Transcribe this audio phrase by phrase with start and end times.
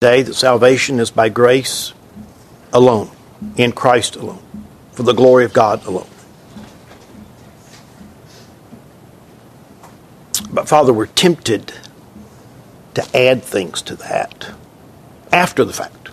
[0.00, 1.92] Day that salvation is by grace
[2.72, 3.10] alone,
[3.56, 4.40] in Christ alone,
[4.92, 6.06] for the glory of God alone.
[10.52, 11.72] But Father, we're tempted
[12.94, 14.52] to add things to that
[15.32, 16.10] after the fact.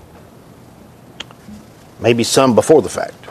[1.99, 3.27] Maybe some before the fact.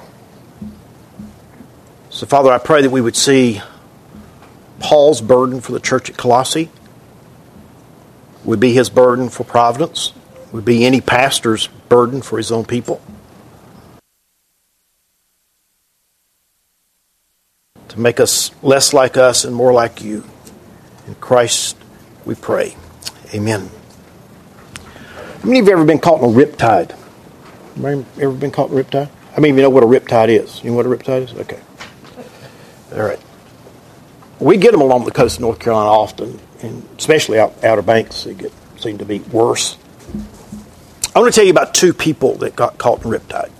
[2.10, 3.60] So, Father, I pray that we would see
[4.78, 6.70] Paul's burden for the church at Colossae
[8.44, 10.12] would be his burden for Providence,
[10.54, 13.00] would be any pastor's burden for his own people.
[17.88, 20.22] To make us less like us and more like you.
[21.08, 21.76] In Christ
[22.24, 22.76] we pray.
[23.34, 23.68] Amen.
[25.40, 26.96] How many of you ever been caught in a riptide?
[27.76, 29.10] Ever been caught in a riptide?
[29.36, 30.62] Many of you know what a riptide is?
[30.62, 31.34] You know what a riptide is?
[31.34, 31.60] Okay.
[32.92, 33.18] All right.
[34.38, 38.22] We get them along the coast of North Carolina often, and especially out Outer Banks,
[38.22, 39.78] they get seem to be worse.
[41.14, 43.52] I want to tell you about two people that got caught in riptide.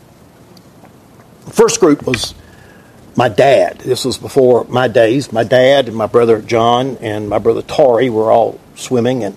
[1.44, 2.34] The first group was
[3.14, 3.78] my dad.
[3.78, 5.32] This was before my days.
[5.32, 9.36] My dad and my brother John and my brother Tori were all swimming, and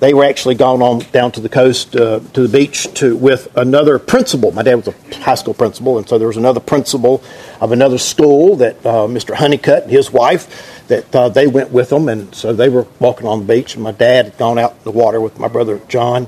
[0.00, 3.56] they were actually gone on down to the coast uh, to the beach to with
[3.56, 4.50] another principal.
[4.50, 7.22] My dad was a high school principal, and so there was another principal
[7.60, 9.36] of another school that uh, Mr.
[9.36, 13.28] Honeycutt and his wife that uh, they went with them, and so they were walking
[13.28, 15.80] on the beach, and my dad had gone out in the water with my brother
[15.86, 16.26] John,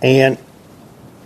[0.00, 0.38] and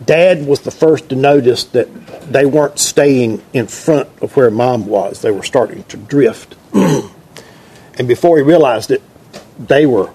[0.05, 1.89] Dad was the first to notice that
[2.33, 8.09] they weren't staying in front of where Mom was; they were starting to drift, and
[8.09, 9.03] before he realized it,
[9.59, 10.11] they were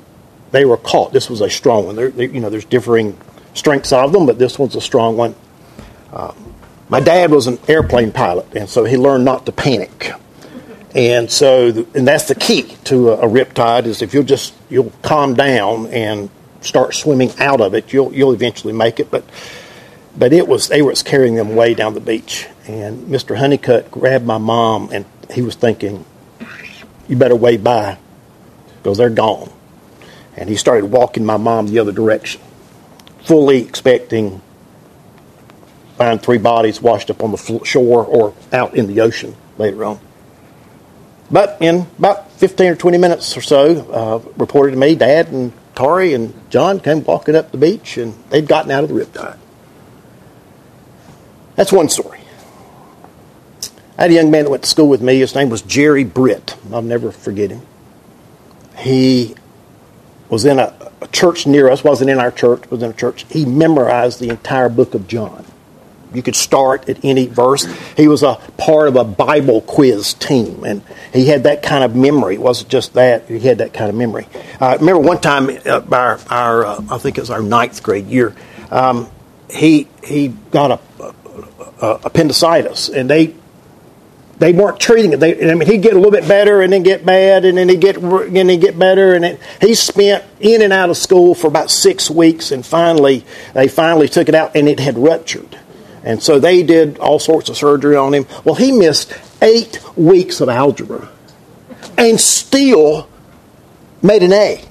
[0.52, 1.13] they were caught.
[1.13, 1.95] This was a strong one.
[1.95, 3.17] They're, you know, there's differing
[3.53, 5.35] strengths of them, but this one's a strong one.
[6.11, 6.33] Uh,
[6.89, 10.11] my dad was an airplane pilot, and so he learned not to panic.
[10.95, 14.55] And so, the, and that's the key to a, a riptide is if you'll just
[14.69, 16.30] you'll calm down and
[16.61, 19.11] start swimming out of it, you'll you'll eventually make it.
[19.11, 19.23] But
[20.18, 23.38] but it was they was carrying them way down the beach, and Mr.
[23.38, 26.06] Honeycutt grabbed my mom, and he was thinking,
[27.08, 27.97] "You better wait by,
[28.81, 29.52] because they're gone."
[30.40, 32.40] and he started walking my mom the other direction,
[33.24, 34.42] fully expecting
[35.98, 40.00] find three bodies washed up on the shore or out in the ocean later on.
[41.30, 45.52] But in about 15 or 20 minutes or so, uh, reported to me, Dad and
[45.75, 49.38] Tori and John came walking up the beach and they'd gotten out of the riptide.
[51.59, 52.22] That's one story.
[53.97, 55.20] I had a young man that went to school with me.
[55.20, 56.56] His name was Jerry Britt.
[56.72, 57.64] I'll never forget him.
[58.78, 59.36] He
[60.30, 63.25] was in a, a, church near us, wasn't in our church, was in a church.
[63.30, 65.46] He memorized the entire book of John.
[66.14, 67.68] You could start at any verse.
[67.98, 70.81] He was a part of a Bible quiz team, and
[71.12, 72.36] he had that kind of memory.
[72.36, 74.30] It wasn't just that; he had that kind of memory.
[74.62, 77.84] I uh, remember one time, uh, our, our uh, I think it was our ninth
[77.84, 78.34] grade year,
[78.72, 79.09] um,
[79.50, 81.14] he he got a, a,
[81.81, 83.35] a appendicitis, and they
[84.40, 85.19] they weren't treating it.
[85.19, 87.67] They, I mean, he'd get a little bit better and then get bad, and then
[87.67, 91.35] he'd get and he'd get better, and it, he spent in and out of school
[91.35, 95.57] for about six weeks, and finally they finally took it out, and it had ruptured,
[96.03, 98.25] and so they did all sorts of surgery on him.
[98.44, 101.09] Well, he missed eight weeks of algebra,
[101.97, 103.09] and still
[104.01, 104.63] made an A.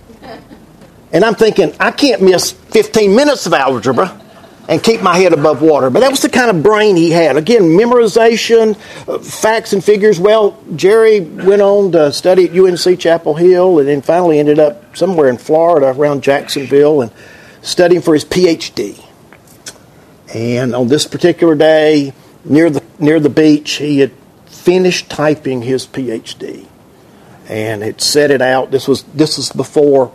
[1.11, 4.21] And I'm thinking, I can't miss 15 minutes of algebra
[4.69, 5.89] and keep my head above water.
[5.89, 7.37] But that was the kind of brain he had.
[7.37, 10.21] Again, memorization, uh, facts and figures.
[10.21, 14.95] Well, Jerry went on to study at UNC Chapel Hill and then finally ended up
[14.95, 17.11] somewhere in Florida around Jacksonville and
[17.63, 19.03] studying for his PhD.
[20.35, 22.13] And on this particular day,
[22.45, 24.13] near the near the beach, he had
[24.47, 26.67] finished typing his PhD
[27.49, 28.71] and had set it out.
[28.71, 30.13] This was this was before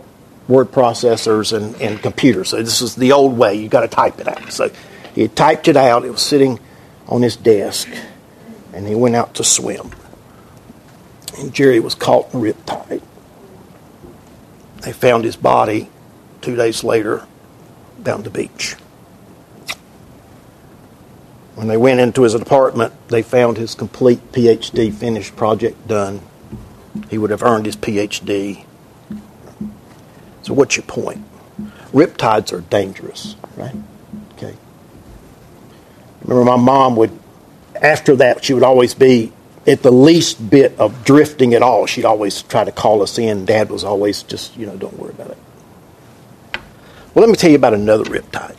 [0.48, 2.50] word processors and, and computers.
[2.50, 3.54] So this is the old way.
[3.54, 4.52] You got to type it out.
[4.52, 4.70] So
[5.14, 6.04] he typed it out.
[6.04, 6.60] It was sitting
[7.06, 7.88] on his desk,
[8.72, 9.90] and he went out to swim.
[11.38, 13.02] And Jerry was caught in riptide.
[14.82, 15.88] They found his body
[16.42, 17.26] two days later
[18.02, 18.74] down the beach.
[21.54, 26.20] When they went into his apartment, they found his complete PhD finished project done.
[27.08, 28.64] He would have earned his PhD
[30.44, 31.24] so, what's your point?
[31.92, 33.74] Riptides are dangerous, right?
[34.32, 34.54] Okay.
[36.22, 37.18] Remember, my mom would,
[37.80, 39.32] after that, she would always be
[39.66, 41.86] at the least bit of drifting at all.
[41.86, 43.46] She'd always try to call us in.
[43.46, 45.38] Dad was always just, you know, don't worry about it.
[47.14, 48.56] Well, let me tell you about another riptide.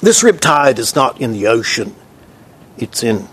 [0.00, 1.96] This riptide is not in the ocean,
[2.78, 3.26] it's in,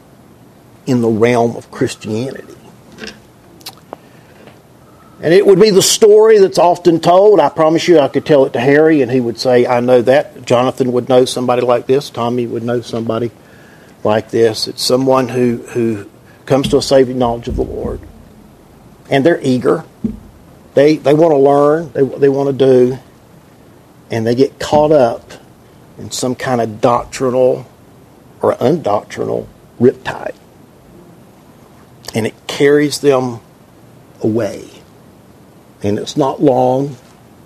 [0.88, 2.57] in the realm of Christianity.
[5.22, 7.40] And it would be the story that's often told.
[7.40, 10.02] I promise you, I could tell it to Harry, and he would say, I know
[10.04, 10.46] that.
[10.46, 12.12] Jonathan would know somebody like this.
[12.12, 13.32] Tommy would know somebody
[14.04, 14.68] like this.
[14.68, 16.08] It's someone who, who
[16.46, 18.00] comes to a saving knowledge of the Lord.
[19.10, 19.86] And they're eager.
[20.76, 23.00] They, they want to learn, they, they want to do,
[24.12, 25.32] and they get caught up
[25.98, 27.66] in some kind of doctrinal
[28.42, 29.48] or undoctrinal
[29.80, 30.36] riptide.
[32.14, 33.40] And it carries them
[34.22, 34.70] away.
[35.84, 36.98] And it's not long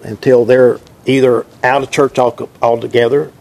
[0.04, 3.32] until they're either out of church altogether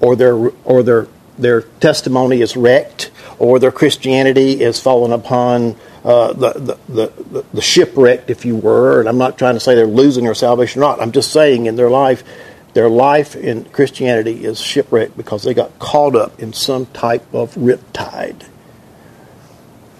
[0.00, 0.34] or their,
[0.64, 1.08] or their,
[1.38, 7.60] their testimony is wrecked or their Christianity is fallen upon uh, the, the, the, the
[7.60, 9.00] shipwreck, if you were.
[9.00, 11.00] And I'm not trying to say they're losing their salvation or not.
[11.00, 12.24] I'm just saying in their life,
[12.74, 17.54] their life in Christianity is shipwrecked because they got caught up in some type of
[17.54, 18.46] riptide.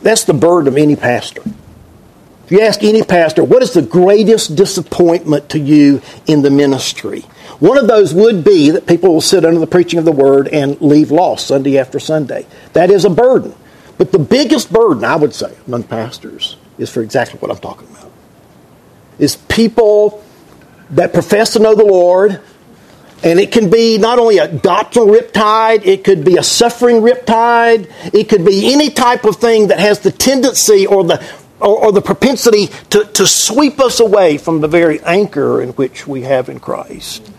[0.02, 1.42] That's the burden of any pastor.
[2.49, 7.21] If you ask any pastor, what is the greatest disappointment to you in the ministry?
[7.59, 10.49] One of those would be that people will sit under the preaching of the word
[10.49, 12.47] and leave lost Sunday after Sunday.
[12.73, 13.55] That is a burden.
[13.99, 17.87] But the biggest burden, I would say, among pastors is for exactly what I'm talking
[17.91, 18.11] about.
[19.19, 20.25] Is people
[20.93, 22.41] that profess to know the Lord,
[23.23, 27.93] and it can be not only a doctrinal riptide, it could be a suffering riptide,
[28.15, 31.23] it could be any type of thing that has the tendency or the
[31.60, 36.06] or, or, the propensity to, to sweep us away from the very anchor in which
[36.06, 37.31] we have in Christ.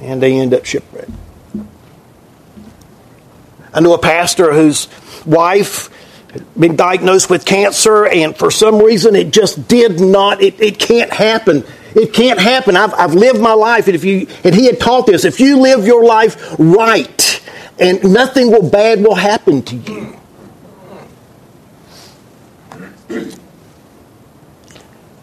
[0.00, 1.10] And they end up shipwrecked.
[3.72, 4.88] I know a pastor whose
[5.24, 5.90] wife
[6.32, 10.78] had been diagnosed with cancer, and for some reason it just did not, it, it
[10.78, 11.64] can't happen.
[11.94, 12.76] It can't happen.
[12.76, 15.58] I've, I've lived my life, and if you and he had taught this, if you
[15.58, 17.42] live your life right,
[17.78, 20.19] and nothing will bad will happen to you.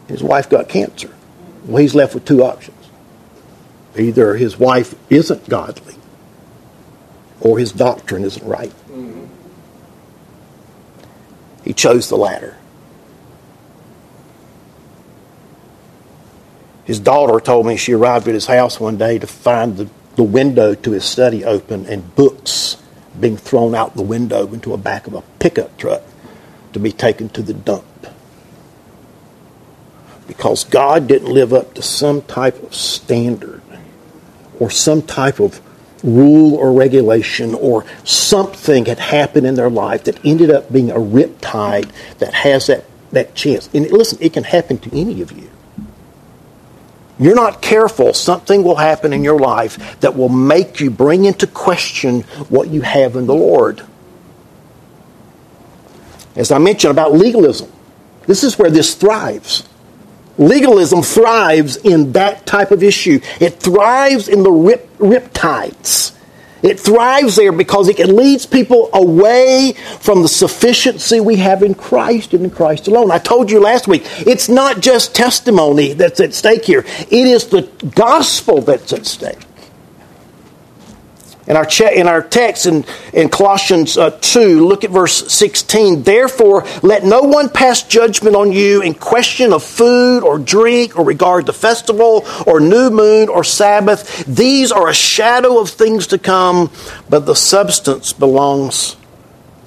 [0.08, 1.14] His wife got cancer.
[1.66, 2.76] Well, he's left with two options.
[3.98, 5.96] Either his wife isn't godly,
[7.42, 8.72] or his doctrine isn't right.
[8.90, 9.26] Mm-hmm.
[11.64, 12.58] He chose the latter.
[16.86, 20.24] His daughter told me she arrived at his house one day to find the, the
[20.24, 22.78] window to his study open and books
[23.20, 26.02] being thrown out the window into the back of a pickup truck
[26.72, 27.84] to be taken to the dump.
[30.28, 33.62] Because God didn't live up to some type of standard
[34.60, 35.62] or some type of
[36.04, 40.96] rule or regulation or something had happened in their life that ended up being a
[40.96, 43.70] riptide that has that, that chance.
[43.74, 45.50] And listen, it can happen to any of you.
[47.20, 51.48] You're not careful, something will happen in your life that will make you bring into
[51.48, 53.84] question what you have in the Lord.
[56.36, 57.72] As I mentioned about legalism,
[58.28, 59.68] this is where this thrives.
[60.38, 63.20] Legalism thrives in that type of issue.
[63.40, 66.14] It thrives in the rip, riptides.
[66.64, 72.34] It thrives there because it leads people away from the sufficiency we have in Christ
[72.34, 73.12] and in Christ alone.
[73.12, 76.84] I told you last week, it's not just testimony that's at stake here.
[77.10, 79.47] It is the gospel that's at stake.
[81.48, 82.84] In our, che- in our text in,
[83.14, 86.04] in Colossians uh, 2, look at verse 16.
[86.04, 91.06] Therefore, let no one pass judgment on you in question of food or drink or
[91.06, 94.26] regard to festival or new moon or Sabbath.
[94.26, 96.70] These are a shadow of things to come,
[97.10, 98.98] but the substance belongs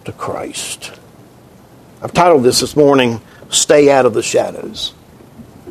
[0.04, 0.92] to Christ.
[2.02, 4.92] I've titled this this morning, Stay Out of the Shadows.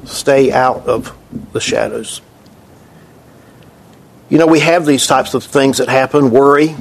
[0.06, 1.16] Stay out of
[1.54, 2.22] the shadows.
[4.30, 6.76] You know, we have these types of things that happen worry.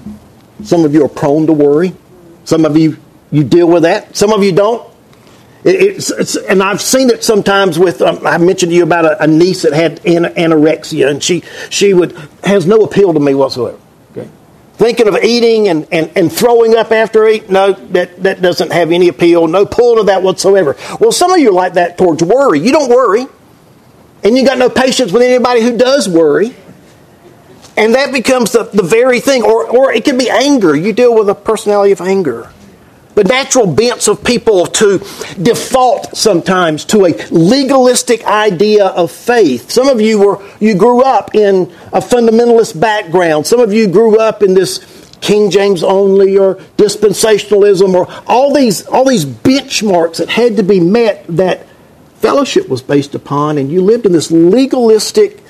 [0.62, 1.94] Some of you are prone to worry.
[2.44, 2.98] Some of you,
[3.30, 4.16] you deal with that.
[4.16, 4.86] Some of you don't.
[5.64, 9.04] It, it's, it's, and I've seen it sometimes with, um, I mentioned to you about
[9.04, 13.20] a, a niece that had an, anorexia, and she, she would, has no appeal to
[13.20, 13.78] me whatsoever.
[14.12, 14.28] Okay?
[14.74, 18.92] Thinking of eating and, and, and throwing up after eat, no, that, that doesn't have
[18.92, 19.46] any appeal.
[19.48, 20.76] No pull to that whatsoever.
[21.00, 22.60] Well, some of you are like that towards worry.
[22.60, 23.26] You don't worry.
[24.22, 26.54] And you got no patience with anybody who does worry.
[27.78, 29.44] And that becomes the, the very thing.
[29.44, 30.74] Or, or it can be anger.
[30.74, 32.50] You deal with a personality of anger.
[33.14, 34.98] The natural bents of people to
[35.40, 39.70] default sometimes to a legalistic idea of faith.
[39.70, 43.46] Some of you were you grew up in a fundamentalist background.
[43.46, 44.84] Some of you grew up in this
[45.20, 50.78] King James only or dispensationalism or all these all these benchmarks that had to be
[50.78, 51.66] met that
[52.16, 55.42] fellowship was based upon and you lived in this legalistic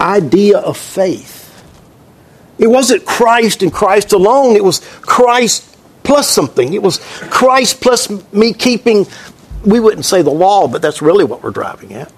[0.00, 1.40] idea of faith.
[2.58, 5.68] It wasn't Christ and Christ alone, it was Christ
[6.02, 6.74] plus something.
[6.74, 6.98] It was
[7.30, 9.06] Christ plus me keeping
[9.64, 12.12] we wouldn't say the law, but that's really what we're driving at.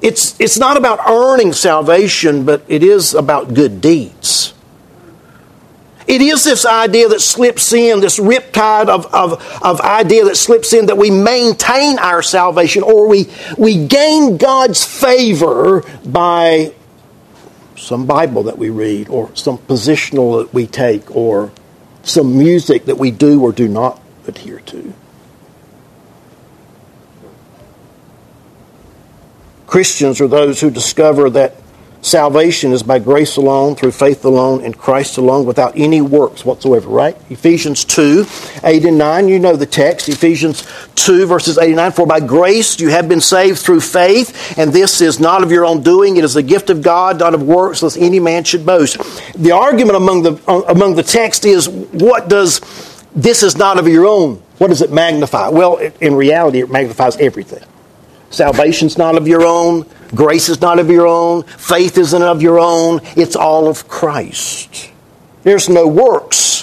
[0.00, 4.54] It's, it's not about earning salvation, but it is about good deeds.
[6.10, 10.72] It is this idea that slips in, this riptide of, of, of idea that slips
[10.72, 16.74] in that we maintain our salvation or we, we gain God's favor by
[17.76, 21.52] some Bible that we read or some positional that we take or
[22.02, 24.92] some music that we do or do not adhere to.
[29.68, 31.54] Christians are those who discover that
[32.02, 36.88] salvation is by grace alone, through faith alone, in Christ alone, without any works whatsoever,
[36.88, 37.16] right?
[37.30, 38.26] Ephesians 2,
[38.64, 40.08] 8 and 9, you know the text.
[40.08, 41.92] Ephesians 2, verses 8 and 9.
[41.92, 45.64] For by grace you have been saved through faith, and this is not of your
[45.64, 46.16] own doing.
[46.16, 48.98] It is the gift of God, not of works, lest any man should boast.
[49.34, 52.60] The argument among the, among the text is what does
[53.14, 54.36] this is not of your own?
[54.58, 55.48] What does it magnify?
[55.48, 57.64] Well, in reality, it magnifies everything.
[58.30, 59.86] Salvation's not of your own.
[60.14, 61.42] Grace is not of your own.
[61.42, 63.00] Faith isn't of your own.
[63.16, 64.90] It's all of Christ.
[65.42, 66.62] There's no works.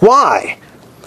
[0.00, 0.58] Why?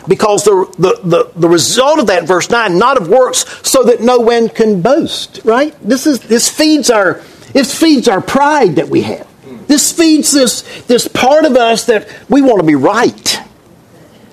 [0.07, 4.01] Because the, the, the, the, result of that, verse 9, not of works, so that
[4.01, 5.75] no one can boast, right?
[5.81, 9.27] This is this feeds our this feeds our pride that we have.
[9.67, 13.39] This feeds this, this part of us that we want to be right.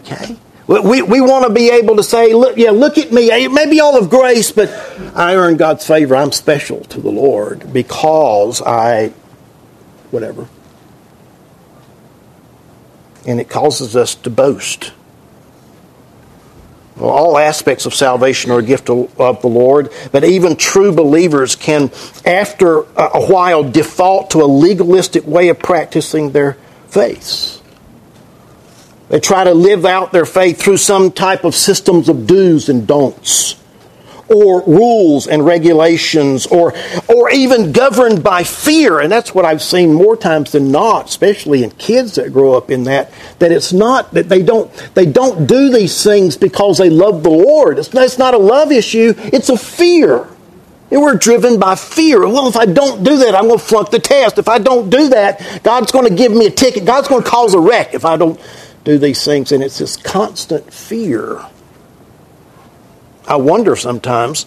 [0.03, 0.37] Okay?
[0.81, 3.29] We, we want to be able to say, look, yeah, look at me.
[3.49, 4.71] Maybe all of grace, but
[5.15, 6.17] I earn God's favor.
[6.17, 9.09] I'm special to the Lord because I,
[10.11, 10.49] whatever.
[13.27, 14.93] And it causes us to boast.
[16.97, 21.57] Well, all aspects of salvation are a gift of the Lord, but even true believers
[21.57, 21.91] can,
[22.25, 26.57] after a while, default to a legalistic way of practicing their
[26.89, 27.62] faiths.
[29.13, 32.87] They try to live out their faith through some type of systems of do's and
[32.87, 33.63] don'ts,
[34.27, 36.73] or rules and regulations, or,
[37.11, 39.01] or even governed by fear.
[39.01, 42.71] And that's what I've seen more times than not, especially in kids that grow up
[42.71, 46.89] in that, that it's not that they don't, they don't do these things because they
[46.89, 47.79] love the Lord.
[47.79, 50.27] It's, it's not a love issue, it's a fear.
[50.91, 52.21] And we're driven by fear.
[52.21, 54.39] Well, if I don't do that, I'm going to flunk the test.
[54.39, 56.87] If I don't do that, God's going to give me a ticket.
[56.87, 58.41] God's going to cause a wreck if I don't
[58.85, 61.45] do these things, and it's this constant fear.
[63.27, 64.47] I wonder sometimes,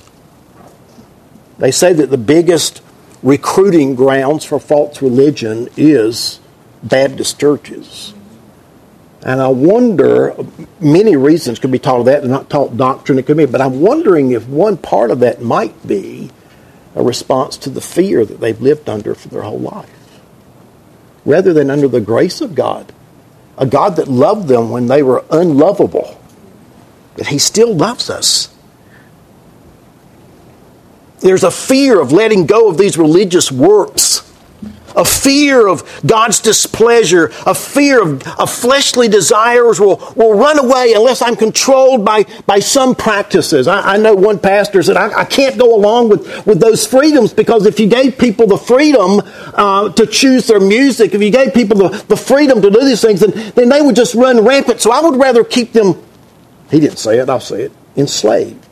[1.58, 2.82] they say that the biggest
[3.24, 6.40] recruiting grounds for false religion is
[6.84, 8.14] Baptist churches.
[9.24, 10.36] And I wonder,
[10.80, 13.62] many reasons could be taught of that, and not taught doctrine, it could be, but
[13.62, 16.30] I'm wondering if one part of that might be
[16.94, 20.20] a response to the fear that they've lived under for their whole life,
[21.26, 22.94] rather than under the grace of God
[23.58, 26.20] a God that loved them when they were unlovable,
[27.16, 28.50] but He still loves us.
[31.20, 34.25] There's a fear of letting go of these religious works
[34.96, 40.94] a fear of God's displeasure, a fear of, of fleshly desires will, will run away
[40.94, 43.68] unless I'm controlled by, by some practices.
[43.68, 47.34] I, I know one pastor said, I, I, can't go along with, with those freedoms
[47.34, 49.22] because if you gave people the freedom
[49.54, 53.02] uh, to choose their music, if you gave people the, the freedom to do these
[53.02, 54.82] things, then, then they would just run rampant.
[54.82, 56.02] So I would rather keep them,
[56.70, 58.65] he didn't say it, I'll say it, enslaved.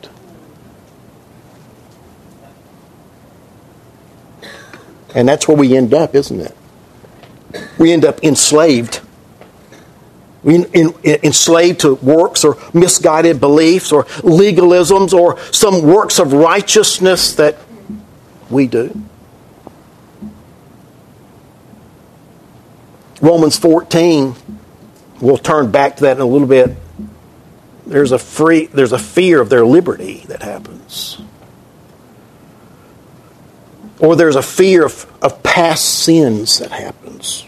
[5.14, 6.56] And that's where we end up, isn't it?
[7.78, 9.00] We end up enslaved.
[10.42, 16.32] We in, in, enslaved to works or misguided beliefs or legalisms or some works of
[16.32, 17.58] righteousness that
[18.50, 19.00] we do.
[23.20, 24.34] Romans 14,
[25.20, 26.76] we'll turn back to that in a little bit.
[27.86, 31.23] There's a free there's a fear of their liberty that happens
[33.98, 37.44] or there's a fear of, of past sins that happens.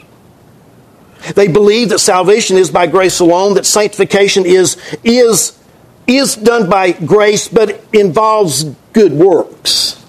[1.35, 5.59] They believe that salvation is by grace alone, that sanctification is, is,
[6.07, 10.05] is done by grace, but involves good works.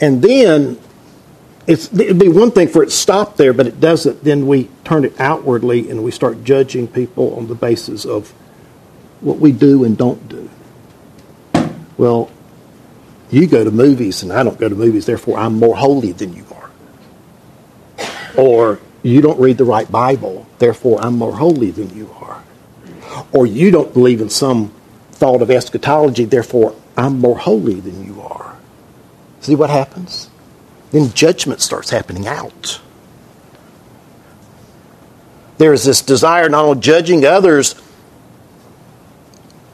[0.00, 0.78] And then
[1.66, 4.24] it'd be one thing for it to stop there, but it doesn't.
[4.24, 8.30] Then we turn it outwardly and we start judging people on the basis of
[9.20, 10.50] what we do and don't do.
[11.96, 12.30] Well,
[13.30, 16.34] you go to movies and I don't go to movies, therefore I'm more holy than
[16.34, 16.70] you are.
[18.36, 22.42] Or you don't read the right Bible, therefore I'm more holy than you are.
[23.32, 24.72] Or you don't believe in some
[25.12, 28.56] thought of eschatology, therefore I'm more holy than you are.
[29.40, 30.30] See what happens?
[30.90, 32.80] Then judgment starts happening out.
[35.58, 37.74] There's this desire not only judging others,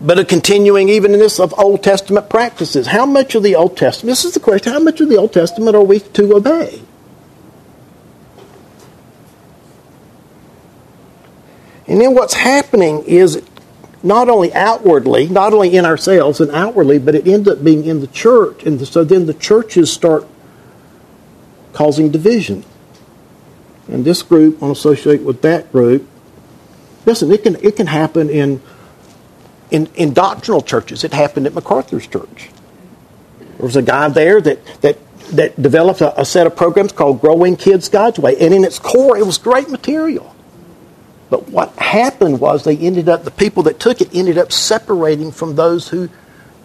[0.02, 2.88] but a continuing even in this of Old Testament practices.
[2.88, 5.32] How much of the Old Testament, this is the question, how much of the Old
[5.32, 6.82] Testament are we to obey?
[11.87, 13.42] And then what's happening is
[14.02, 18.00] not only outwardly, not only in ourselves and outwardly, but it ends up being in
[18.00, 18.64] the church.
[18.64, 20.26] And so then the churches start
[21.73, 22.64] causing division.
[23.88, 26.09] And this group will associate with that group.
[27.04, 28.61] Listen, it can, it can happen in,
[29.73, 31.02] in, in doctrinal churches.
[31.02, 32.50] It happened at MacArthur's church.
[33.38, 34.99] There was a guy there that, that,
[35.33, 38.37] that developed a, a set of programs called Growing Kids God's Way.
[38.38, 40.37] And in its core, it was great material.
[41.31, 45.33] But what happened was they ended up, the people that took it ended up separating
[45.33, 46.11] from those who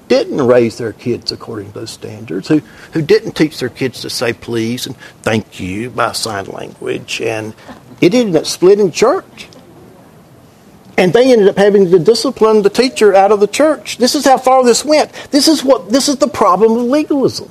[0.09, 2.59] didn't raise their kids according to those standards, who,
[2.91, 7.21] who didn't teach their kids to say please and thank you by sign language.
[7.21, 7.53] And
[8.01, 9.47] it ended up splitting church.
[10.97, 13.97] And they ended up having to discipline the teacher out of the church.
[13.97, 15.13] This is how far this went.
[15.31, 17.49] This is what this is the problem of legalism.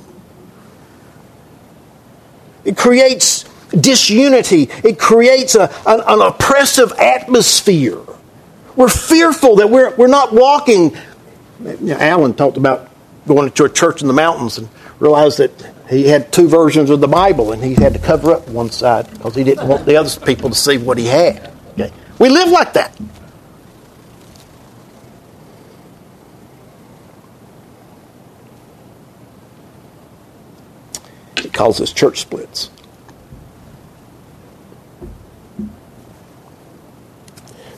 [2.65, 4.67] It creates disunity.
[4.83, 7.99] It creates a, an, an oppressive atmosphere.
[8.75, 10.95] We're fearful that we're, we're not walking.
[11.63, 12.89] You know, Alan talked about
[13.25, 15.51] going to a church in the mountains and realized that
[15.89, 19.09] he had two versions of the Bible and he had to cover up one side
[19.11, 21.51] because he didn't want the other people to see what he had.
[21.73, 21.91] Okay?
[22.19, 22.97] We live like that.
[31.57, 32.69] Causes church splits.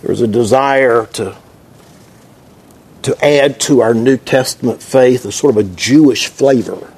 [0.03, 1.36] There's a desire to,
[3.03, 6.93] to add to our New Testament faith a sort of a Jewish flavor.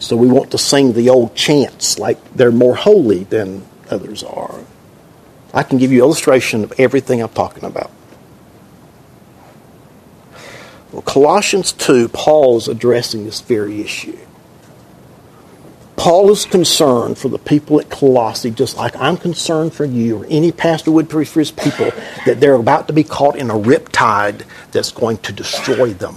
[0.00, 4.60] So we want to sing the old chants like they're more holy than others are.
[5.52, 7.90] I can give you illustration of everything I'm talking about.
[10.92, 14.18] Well, Colossians 2, Paul's addressing this very issue.
[16.00, 20.26] Paul is concerned for the people at Colossae, just like I'm concerned for you or
[20.30, 21.90] any pastor would be for his people,
[22.24, 26.16] that they're about to be caught in a riptide that's going to destroy them.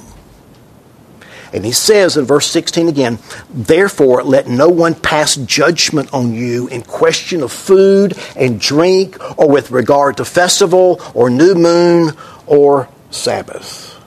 [1.52, 3.20] And he says in verse 16 again,
[3.50, 9.50] Therefore, let no one pass judgment on you in question of food and drink, or
[9.50, 12.14] with regard to festival, or new moon,
[12.46, 14.02] or Sabbath.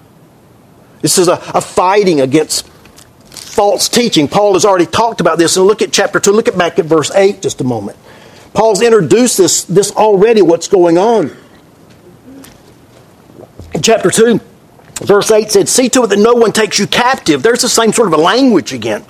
[1.03, 2.67] This is a, a fighting against
[3.57, 4.29] false teaching.
[4.29, 5.57] Paul has already talked about this.
[5.57, 6.31] And look at chapter 2.
[6.31, 7.97] Look at back at verse 8 just a moment.
[8.53, 11.35] Paul's introduced this, this already, what's going on.
[13.75, 14.40] In chapter 2,
[15.03, 17.42] verse 8 said, See to it that no one takes you captive.
[17.42, 19.05] There's the same sort of a language again.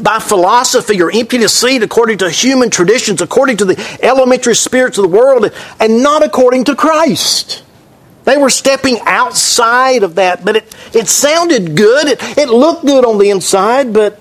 [0.00, 5.02] By philosophy or empty deceit, according to human traditions, according to the elementary spirits of
[5.02, 7.62] the world, and not according to Christ.
[8.26, 12.08] They were stepping outside of that, but it, it sounded good.
[12.08, 14.20] It, it looked good on the inside, but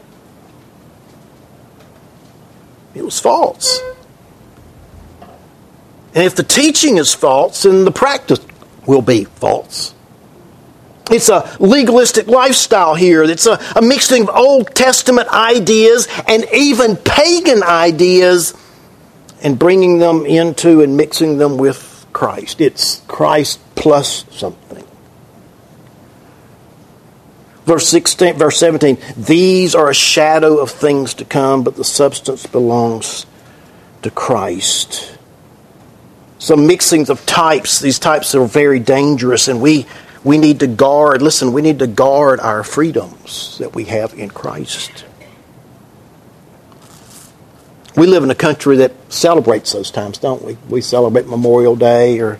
[2.94, 3.82] it was false.
[6.14, 8.40] And if the teaching is false, then the practice
[8.86, 9.96] will be false.
[11.10, 13.24] It's a legalistic lifestyle here.
[13.24, 18.54] It's a, a mixing of Old Testament ideas and even pagan ideas
[19.42, 22.62] and bringing them into and mixing them with Christ.
[22.62, 24.86] It's Christ plus something.
[27.66, 32.48] Verse 16, verse 17, these are a shadow of things to come, but the substance
[32.48, 33.26] belongs
[34.02, 35.18] to Christ.
[36.40, 37.82] Some mixings of types.
[37.82, 39.86] These types are very dangerous, and we,
[40.24, 44.30] we need to guard, listen, we need to guard our freedoms that we have in
[44.30, 45.04] Christ.
[47.96, 50.58] We live in a country that celebrates those times, don't we?
[50.68, 52.40] We celebrate Memorial Day or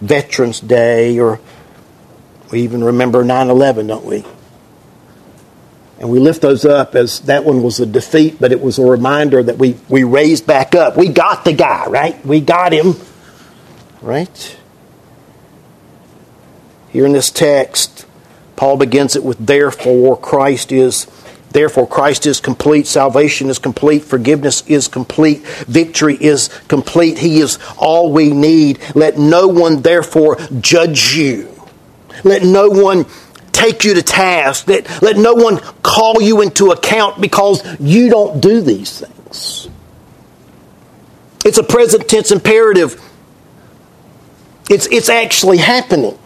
[0.00, 1.40] Veterans Day, or
[2.50, 4.24] we even remember 9 11, don't we?
[5.98, 8.84] And we lift those up as that one was a defeat, but it was a
[8.84, 10.96] reminder that we, we raised back up.
[10.96, 12.24] We got the guy, right?
[12.26, 12.94] We got him,
[14.02, 14.58] right?
[16.90, 18.06] Here in this text,
[18.56, 21.06] Paul begins it with, therefore, Christ is
[21.54, 25.38] Therefore, Christ is complete, salvation is complete, forgiveness is complete,
[25.68, 27.16] victory is complete.
[27.16, 28.80] He is all we need.
[28.96, 31.48] Let no one, therefore, judge you.
[32.24, 33.06] Let no one
[33.52, 34.66] take you to task.
[34.66, 39.68] Let, let no one call you into account because you don't do these things.
[41.44, 43.00] It's a present tense imperative.
[44.68, 46.18] It's, it's actually happening.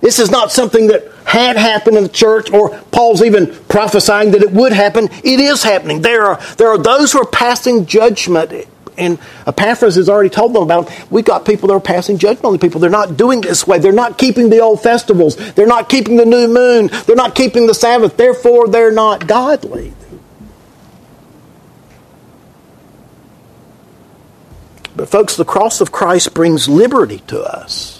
[0.00, 4.42] This is not something that had happened in the church, or Paul's even prophesying that
[4.42, 5.08] it would happen.
[5.24, 6.02] It is happening.
[6.02, 10.62] There are, there are those who are passing judgment and Epaphras has already told them
[10.62, 10.90] about.
[11.10, 12.80] We got people that are passing judgment on the people.
[12.80, 13.78] They're not doing this way.
[13.78, 15.36] They're not keeping the old festivals.
[15.52, 16.90] They're not keeping the new moon.
[17.06, 18.16] They're not keeping the Sabbath.
[18.16, 19.94] Therefore, they're not godly.
[24.96, 27.97] But, folks, the cross of Christ brings liberty to us.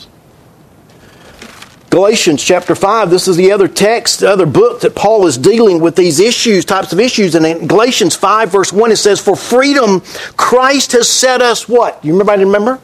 [1.91, 5.81] Galatians chapter 5, this is the other text, the other book that Paul is dealing
[5.81, 7.35] with these issues, types of issues.
[7.35, 10.03] And in Galatians 5, verse 1, it says, For freedom,
[10.37, 12.05] Christ has set us what?
[12.05, 12.33] You remember?
[12.33, 12.81] I remember?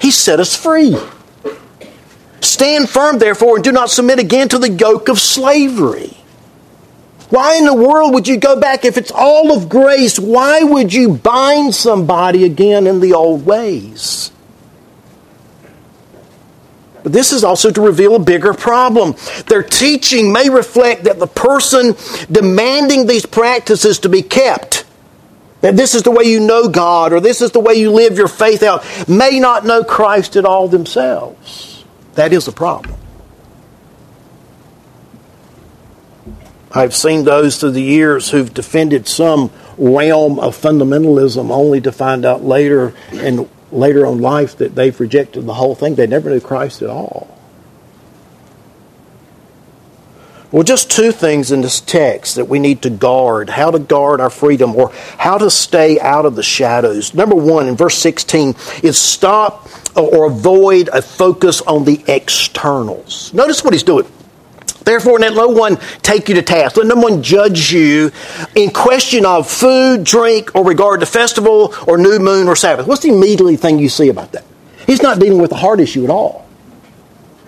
[0.00, 0.96] He set us free.
[2.40, 6.16] Stand firm, therefore, and do not submit again to the yoke of slavery.
[7.28, 10.18] Why in the world would you go back if it's all of grace?
[10.18, 14.30] Why would you bind somebody again in the old ways?
[17.06, 19.14] But this is also to reveal a bigger problem.
[19.46, 21.94] Their teaching may reflect that the person
[22.28, 24.84] demanding these practices to be kept,
[25.60, 28.18] that this is the way you know God or this is the way you live
[28.18, 31.84] your faith out, may not know Christ at all themselves.
[32.14, 32.96] That is a problem.
[36.72, 42.24] I've seen those through the years who've defended some realm of fundamentalism only to find
[42.24, 45.94] out later and later on life that they've rejected the whole thing.
[45.94, 47.36] They never knew Christ at all.
[50.52, 54.20] Well, just two things in this text that we need to guard how to guard
[54.20, 57.14] our freedom or how to stay out of the shadows.
[57.14, 63.34] Number one, in verse 16, is stop or avoid a focus on the externals.
[63.34, 64.06] Notice what he's doing.
[64.86, 66.76] Therefore, let no one take you to task.
[66.76, 68.12] Let no one judge you
[68.54, 72.86] in question of food, drink, or regard to festival, or new moon, or Sabbath.
[72.86, 74.44] What's the immediately thing you see about that?
[74.86, 76.46] He's not dealing with the heart issue at all.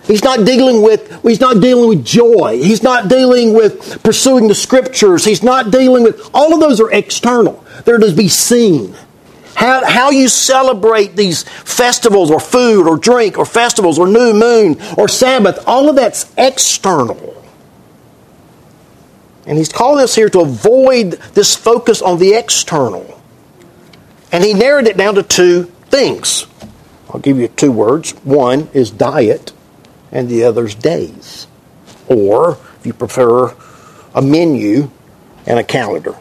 [0.03, 2.59] He's not dealing with he's not dealing with joy.
[2.61, 5.23] He's not dealing with pursuing the scriptures.
[5.23, 7.63] He's not dealing with all of those are external.
[7.85, 8.97] They're to be seen.
[9.59, 14.77] How, how you celebrate these festivals or food or drink or festivals or new moon
[14.97, 17.43] or Sabbath, all of that's external.
[19.45, 23.21] And he's calling us here to avoid this focus on the external.
[24.31, 26.47] And he narrowed it down to two things.
[27.09, 28.11] I'll give you two words.
[28.23, 29.51] One is diet,
[30.09, 31.47] and the other is days.
[32.07, 33.53] Or, if you prefer,
[34.15, 34.89] a menu
[35.45, 36.15] and a calendar.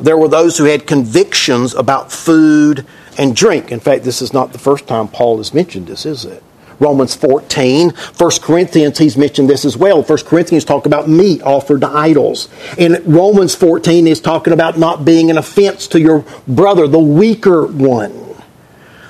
[0.00, 2.86] There were those who had convictions about food
[3.18, 3.72] and drink.
[3.72, 6.42] In fact, this is not the first time Paul has mentioned this, is it?
[6.78, 7.90] Romans 14.
[7.90, 10.02] 1 Corinthians, he's mentioned this as well.
[10.02, 12.48] 1 Corinthians talk about meat offered to idols.
[12.78, 17.66] And Romans 14, is talking about not being an offense to your brother, the weaker
[17.66, 18.26] one.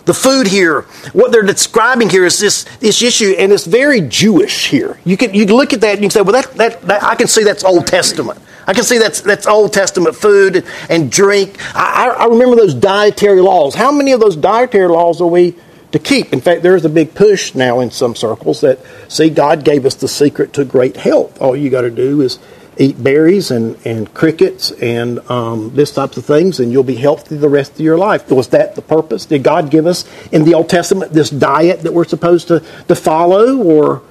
[0.06, 4.68] The food here, what they're describing here is this, this issue, and it's very Jewish
[4.68, 4.98] here.
[5.04, 7.14] You can, you look at that and you can say, well, that, that, that I
[7.14, 8.40] can see that's Old Testament.
[8.68, 11.56] I can see that's, that's Old Testament food and drink.
[11.74, 13.74] I, I remember those dietary laws.
[13.74, 15.54] How many of those dietary laws are we
[15.92, 16.34] to keep?
[16.34, 18.78] In fact, there's a big push now in some circles that,
[19.08, 21.40] see, God gave us the secret to great health.
[21.40, 22.38] All you got to do is
[22.76, 27.36] eat berries and, and crickets and um, this types of things, and you'll be healthy
[27.38, 28.30] the rest of your life.
[28.30, 29.24] Was that the purpose?
[29.24, 32.94] Did God give us in the Old Testament this diet that we're supposed to, to
[32.94, 34.02] follow, or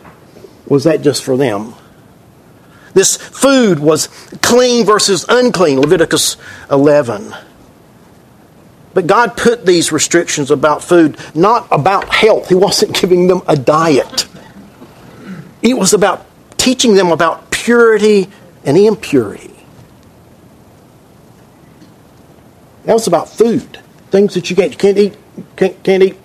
[0.66, 1.76] was that just for them?
[2.98, 4.08] This food was
[4.42, 6.36] clean versus unclean, Leviticus
[6.72, 7.32] 11.
[8.96, 12.50] But God put these restrictions about food not about health.
[12.50, 14.26] He wasn't giving them a diet.
[15.62, 16.26] It was about
[16.58, 18.30] teaching them about purity
[18.64, 19.54] and impurity.
[22.86, 23.80] That was about food.
[24.10, 25.18] Things that you can't, you can't eat.
[25.56, 26.18] Can't, can't eat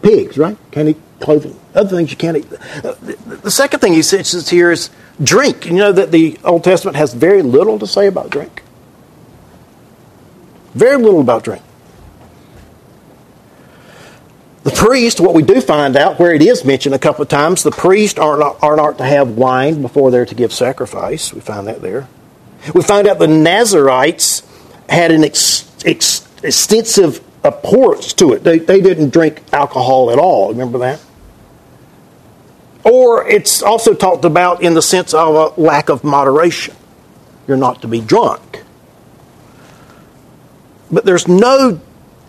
[0.00, 0.56] pigs, right?
[0.70, 1.60] Can't eat clothing.
[1.74, 2.50] Other things you can't eat.
[2.82, 2.94] Uh,
[3.42, 4.88] the second thing he says here is
[5.22, 5.66] drink.
[5.66, 8.62] You know that the Old Testament has very little to say about drink.
[10.74, 11.62] Very little about drink.
[14.62, 17.62] The priest, what we do find out, where it is mentioned a couple of times,
[17.62, 21.32] the priest are not, are not to have wine before they're to give sacrifice.
[21.32, 22.08] We find that there.
[22.74, 24.42] We find out the Nazarites
[24.88, 28.44] had an ex, ex, extensive abhorrence to it.
[28.44, 30.50] They, they didn't drink alcohol at all.
[30.50, 31.00] Remember that?
[32.84, 36.74] Or it's also talked about in the sense of a lack of moderation.
[37.46, 38.62] You're not to be drunk.
[40.90, 41.80] But there's no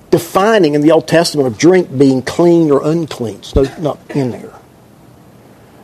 [0.10, 3.38] defining in the Old Testament of drink being clean or unclean.
[3.38, 4.54] It's no, not in there.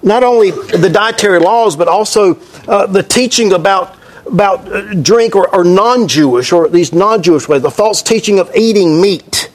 [0.03, 3.95] Not only the dietary laws, but also uh, the teaching about
[4.27, 8.53] about uh, drink or, or non-Jewish or at least non-Jewish ways, the false teaching of
[8.53, 9.49] eating meat.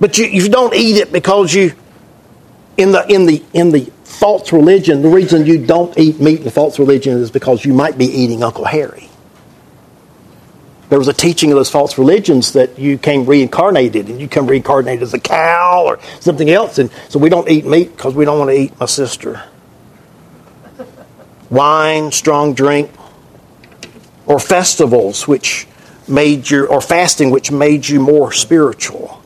[0.00, 1.74] But you, you don't eat it because you
[2.76, 6.44] in the in the in the false religion, the reason you don't eat meat in
[6.44, 9.08] the false religion is because you might be eating Uncle Harry.
[10.88, 14.46] There was a teaching of those false religions that you came reincarnated and you come
[14.46, 16.78] reincarnated as a cow or something else.
[16.78, 19.42] And so we don't eat meat because we don't want to eat my sister.
[21.50, 22.90] Wine, strong drink,
[24.26, 25.66] or festivals which
[26.06, 29.22] made you, or fasting which made you more spiritual.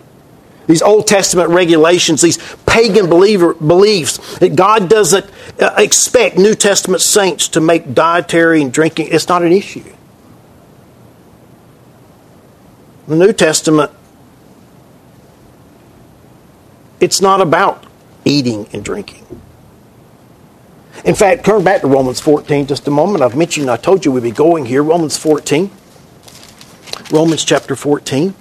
[0.71, 5.29] These Old Testament regulations, these pagan believer, beliefs that God doesn't
[5.61, 9.83] uh, expect New Testament saints to make dietary and drinking, it's not an issue.
[13.09, 13.91] The New Testament,
[17.01, 17.85] it's not about
[18.25, 19.27] eating and drinking.
[21.05, 23.25] In fact, turn back to Romans 14 just a moment.
[23.25, 24.85] I've mentioned, I told you we'd be going here.
[24.85, 25.69] Romans 14.
[27.11, 28.37] Romans chapter 14.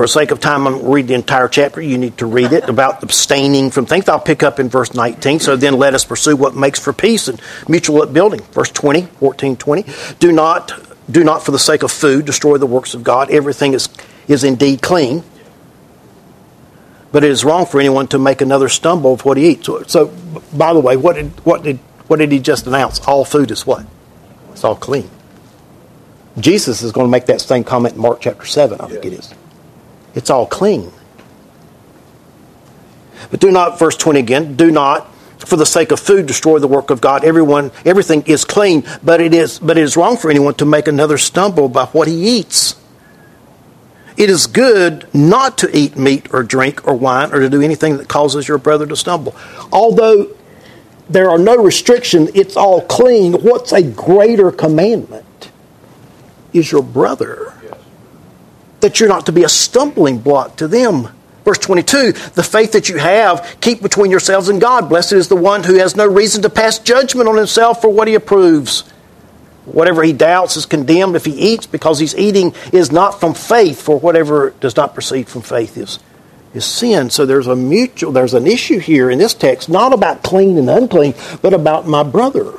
[0.00, 1.82] For sake of time, I'm going to read the entire chapter.
[1.82, 4.08] You need to read it about abstaining from things.
[4.08, 5.40] I'll pick up in verse 19.
[5.40, 8.40] So then let us pursue what makes for peace and mutual upbuilding.
[8.44, 9.84] Verse 20, 14, 20.
[10.18, 10.72] Do not,
[11.10, 13.30] do not for the sake of food destroy the works of God.
[13.30, 13.90] Everything is,
[14.26, 15.22] is indeed clean.
[17.12, 19.66] But it is wrong for anyone to make another stumble of what he eats.
[19.66, 20.06] So, so
[20.54, 23.00] by the way, what did, what, did, what did he just announce?
[23.00, 23.84] All food is what?
[24.52, 25.10] It's all clean.
[26.38, 29.12] Jesus is going to make that same comment in Mark chapter 7, I think it
[29.12, 29.34] is.
[30.14, 30.92] It's all clean.
[33.30, 36.68] But do not, verse 20 again, do not, for the sake of food, destroy the
[36.68, 37.24] work of God.
[37.24, 40.88] Everyone, everything is clean, but it is, but it is wrong for anyone to make
[40.88, 42.76] another stumble by what he eats.
[44.16, 47.96] It is good not to eat meat or drink or wine or to do anything
[47.96, 49.34] that causes your brother to stumble.
[49.72, 50.36] Although
[51.08, 53.32] there are no restrictions, it's all clean.
[53.32, 55.50] What's a greater commandment?
[56.52, 57.54] Is your brother
[58.80, 61.08] that you're not to be a stumbling block to them.
[61.44, 64.88] Verse 22 The faith that you have, keep between yourselves and God.
[64.88, 68.08] Blessed is the one who has no reason to pass judgment on himself for what
[68.08, 68.82] he approves.
[69.64, 73.80] Whatever he doubts is condemned if he eats, because he's eating is not from faith,
[73.80, 76.00] for whatever does not proceed from faith is,
[76.54, 77.10] is sin.
[77.10, 80.68] So there's a mutual, there's an issue here in this text, not about clean and
[80.68, 82.50] unclean, but about my brother.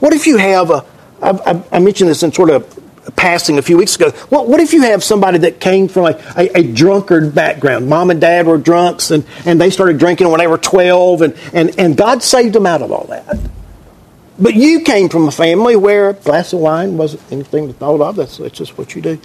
[0.00, 0.84] What if you have a,
[1.20, 2.77] I, I, I mentioned this in sort of
[3.16, 4.10] passing a few weeks ago.
[4.28, 7.88] What, what if you have somebody that came from a, a, a, drunkard background?
[7.88, 11.36] Mom and dad were drunks and, and they started drinking when they were 12 and,
[11.52, 13.38] and, and God saved them out of all that.
[14.38, 18.00] But you came from a family where a glass of wine wasn't anything to thought
[18.00, 18.16] of.
[18.16, 19.20] That's, that's just what you do.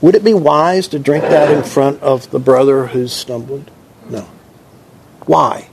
[0.00, 3.70] Would it be wise to drink that in front of the brother who's stumbled?
[4.08, 4.28] No.
[5.26, 5.68] Why?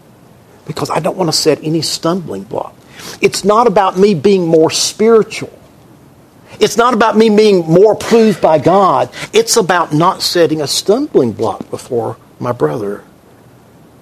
[0.66, 2.76] Because I don't want to set any stumbling block.
[3.22, 5.52] It's not about me being more spiritual.
[6.60, 9.10] It's not about me being more approved by God.
[9.34, 13.04] It's about not setting a stumbling block before my brother.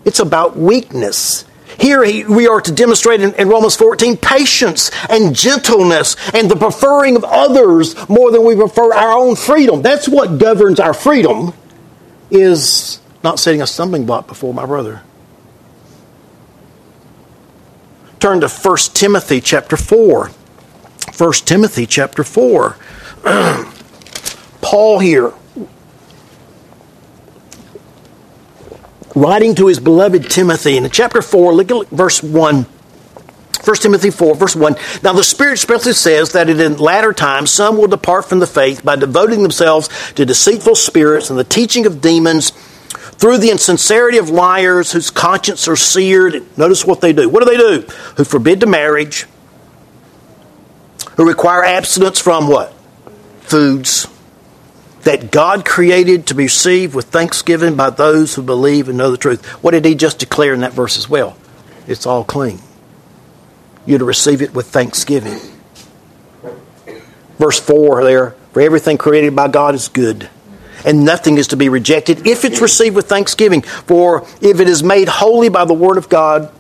[0.05, 1.45] It's about weakness.
[1.79, 7.23] Here we are to demonstrate in, Romans 14 patience and gentleness and the preferring of
[7.23, 9.81] others more than we prefer our own freedom.
[9.81, 11.53] That's what governs our freedom
[12.29, 15.01] is not setting a stumbling block before my brother.
[18.19, 20.31] Turn to 1 Timothy chapter 4.
[21.17, 22.77] 1 Timothy chapter 4.
[24.61, 25.33] Paul here,
[29.15, 32.65] writing to his beloved Timothy, in chapter 4, look at verse 1.
[33.63, 34.75] 1 Timothy 4, verse 1.
[35.03, 38.83] Now the Spirit especially says that in latter times some will depart from the faith
[38.83, 44.29] by devoting themselves to deceitful spirits and the teaching of demons through the insincerity of
[44.29, 46.43] liars whose conscience are seared.
[46.57, 47.29] Notice what they do.
[47.29, 47.87] What do they do?
[48.17, 49.27] Who forbid the marriage
[51.17, 52.73] who require abstinence from what?
[53.41, 54.07] Foods
[55.03, 59.17] that God created to be received with thanksgiving by those who believe and know the
[59.17, 59.45] truth.
[59.61, 61.37] What did he just declare in that verse as well?
[61.87, 62.59] It's all clean.
[63.85, 65.39] You're to receive it with thanksgiving.
[67.37, 70.29] Verse 4 there, for everything created by God is good,
[70.85, 73.61] and nothing is to be rejected if it's received with thanksgiving.
[73.61, 76.53] For if it is made holy by the word of God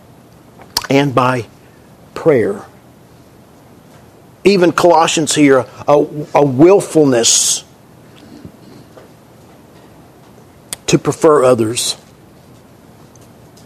[0.89, 1.45] and by
[2.13, 2.65] prayer
[4.43, 7.63] even Colossians here, a, a willfulness
[10.87, 11.97] to prefer others,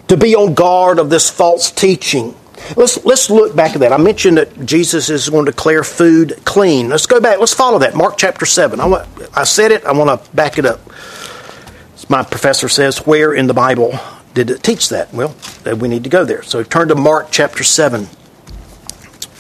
[0.08, 2.36] to be on guard of this false teaching.
[2.76, 3.92] Let's, let's look back at that.
[3.92, 6.90] I mentioned that Jesus is going to declare food clean.
[6.90, 7.40] Let's go back.
[7.40, 7.96] Let's follow that.
[7.96, 8.80] Mark chapter 7.
[8.80, 9.86] I, want, I said it.
[9.86, 10.80] I want to back it up.
[11.96, 14.00] As my professor says, where in the Bible
[14.34, 15.14] did it teach that?
[15.14, 15.36] Well,
[15.66, 16.44] we need to go there.
[16.44, 18.08] So turn to Mark chapter 7.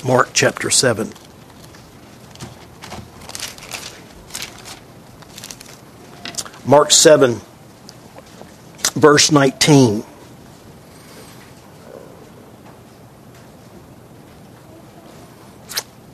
[0.05, 1.11] Mark chapter 7.
[6.67, 7.39] Mark 7,
[8.93, 10.03] verse 19.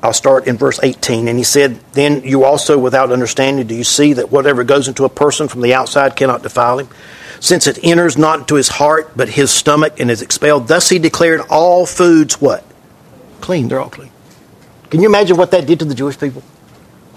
[0.04, 1.28] I'll start in verse 18.
[1.28, 5.06] And he said, Then you also, without understanding, do you see that whatever goes into
[5.06, 6.90] a person from the outside cannot defile him?
[7.40, 10.68] Since it enters not into his heart, but his stomach, and is expelled.
[10.68, 12.64] Thus he declared all foods what?
[13.42, 13.70] Clean.
[13.70, 14.12] They're all clean.
[14.92, 16.44] Can you imagine what that did to the Jewish people?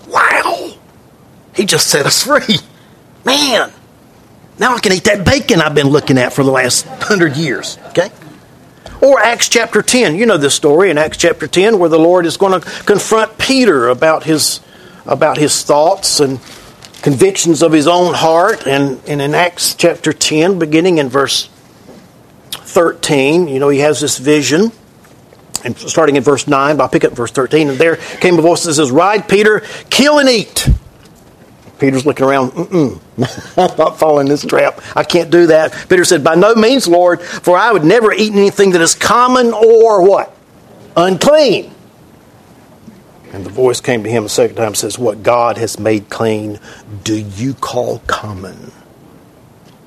[0.09, 0.75] Wow!
[1.55, 2.57] He just set us free.
[3.27, 3.73] Man!
[4.59, 7.77] Now I can eat that bacon I've been looking at for the last hundred years.
[7.89, 8.11] Okay?
[9.03, 10.15] Or Acts chapter 10.
[10.15, 13.37] You know this story in Acts chapter 10 where the Lord is going to confront
[13.37, 14.61] Peter about his,
[15.05, 16.41] about his thoughts and
[17.03, 18.67] convictions of his own heart.
[18.67, 21.51] And, and in Acts chapter 10, beginning in verse
[22.53, 24.73] 13, you know, he has this vision.
[25.65, 27.71] And starting in verse 9, but I'll pick up verse 13.
[27.71, 30.69] And there came a voice that says, Ride, Peter, kill and eat.
[31.79, 33.01] Peter's looking around, mm-mm,
[33.59, 34.81] I'm not falling this trap.
[34.97, 35.73] I can't do that.
[35.89, 39.53] Peter said, By no means, Lord, for I would never eat anything that is common
[39.53, 40.35] or what?
[40.97, 41.73] Unclean.
[43.33, 46.09] And the voice came to him a second time and says, What God has made
[46.09, 46.59] clean,
[47.05, 48.73] do you call common?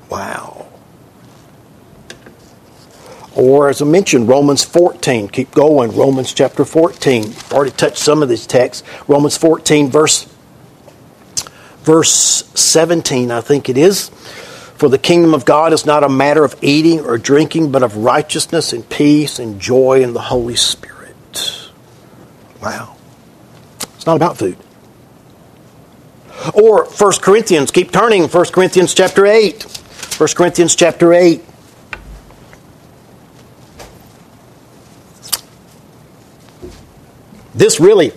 [0.08, 0.68] Wow.
[3.34, 5.28] Or, as I mentioned, Romans 14.
[5.28, 5.96] Keep going.
[5.96, 7.32] Romans chapter 14.
[7.52, 8.86] Already touched some of these texts.
[9.08, 10.29] Romans 14, verse
[11.82, 14.10] verse 17, I think it is.
[14.76, 17.96] For the kingdom of God is not a matter of eating or drinking, but of
[17.96, 21.70] righteousness and peace and joy in the Holy Spirit.
[22.62, 22.96] Wow.
[23.94, 24.56] It's not about food.
[26.54, 29.62] Or 1 Corinthians, keep turning, 1 Corinthians chapter 8.
[29.62, 31.44] 1 Corinthians chapter 8.
[37.54, 38.12] This really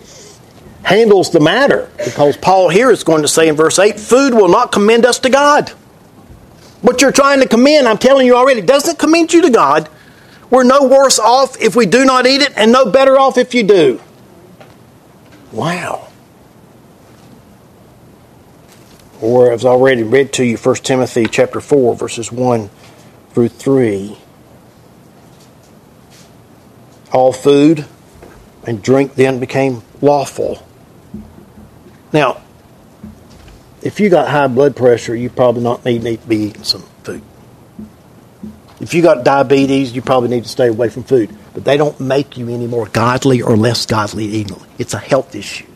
[0.84, 1.90] handles the matter.
[1.96, 5.18] Because Paul here is going to say in verse 8 food will not commend us
[5.20, 5.70] to God.
[6.82, 9.88] What you're trying to commend, I'm telling you already, doesn't commend you to God.
[10.50, 13.54] We're no worse off if we do not eat it, and no better off if
[13.54, 14.00] you do.
[15.50, 16.08] Wow.
[19.22, 22.68] Or as I already read to you, 1 Timothy chapter 4, verses 1
[23.30, 24.18] through 3.
[27.10, 27.86] All food
[28.66, 30.66] and drink then became lawful
[32.14, 32.40] now,
[33.82, 36.82] if you got high blood pressure, you probably not need, need to be eating some
[37.02, 37.22] food.
[38.80, 41.36] If you got diabetes, you probably need to stay away from food.
[41.52, 44.60] But they don't make you any more godly or less godly eating.
[44.78, 45.66] It's a health issue.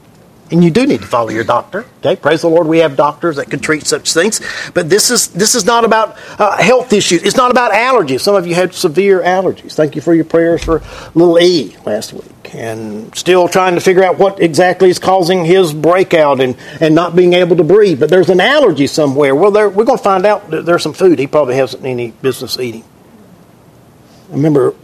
[0.50, 1.84] And you do need to follow your doctor.
[1.98, 2.66] Okay, praise the Lord.
[2.66, 4.40] We have doctors that can treat such things.
[4.72, 7.22] But this is this is not about uh, health issues.
[7.22, 8.20] It's not about allergies.
[8.20, 9.74] Some of you had severe allergies.
[9.74, 10.82] Thank you for your prayers for
[11.14, 15.74] little E last week, and still trying to figure out what exactly is causing his
[15.74, 18.00] breakout and and not being able to breathe.
[18.00, 19.34] But there's an allergy somewhere.
[19.34, 20.48] Well, there, we're going to find out.
[20.50, 22.84] There's some food he probably hasn't any business eating.
[24.30, 24.74] I remember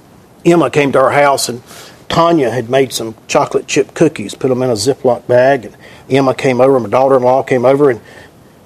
[0.44, 1.62] Emma came to our house and
[2.08, 5.76] Tanya had made some chocolate chip cookies, put them in a Ziploc bag, and
[6.08, 8.00] Emma came over, my daughter in law came over, and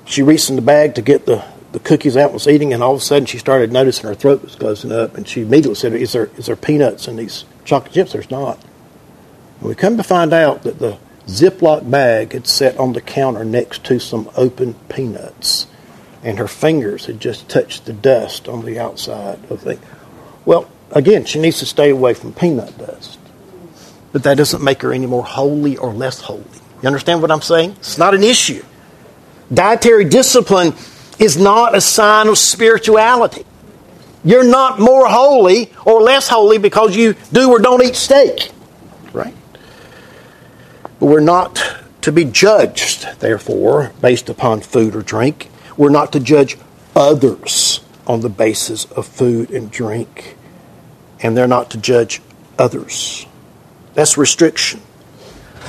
[0.04, 2.82] she reached in the bag to get the, the cookies out and was eating, and
[2.82, 5.74] all of a sudden she started noticing her throat was closing up, and she immediately
[5.74, 8.12] said, Is there, is there peanuts in these chocolate chips?
[8.12, 8.58] There's not.
[9.60, 13.44] And we come to find out that the Ziploc bag had sat on the counter
[13.44, 15.66] next to some open peanuts,
[16.22, 19.78] and her fingers had just touched the dust on the outside of the.
[20.44, 23.17] Well, again, she needs to stay away from peanut dust
[24.12, 26.44] but that doesn't make her any more holy or less holy.
[26.82, 27.72] You understand what I'm saying?
[27.78, 28.64] It's not an issue.
[29.52, 30.74] Dietary discipline
[31.18, 33.44] is not a sign of spirituality.
[34.24, 38.50] You're not more holy or less holy because you do or don't eat steak.
[39.12, 39.34] Right?
[40.98, 41.62] But we're not
[42.02, 45.50] to be judged, therefore, based upon food or drink.
[45.76, 46.56] We're not to judge
[46.94, 50.36] others on the basis of food and drink.
[51.20, 52.20] And they're not to judge
[52.58, 53.26] others.
[53.98, 54.80] That's restriction.